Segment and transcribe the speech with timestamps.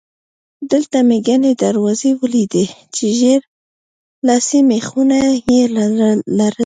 [0.71, 2.65] دلته مې ګڼې دروازې ولیدې
[2.95, 3.39] چې ژېړ
[4.27, 5.19] لاسي مېخونه
[5.51, 5.63] یې
[6.37, 6.57] لرل.